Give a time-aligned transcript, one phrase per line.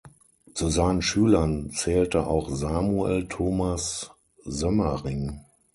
[0.55, 4.09] Zu seinen Schülern zählte auch Samuel Thomas
[4.43, 5.41] Soemmerring.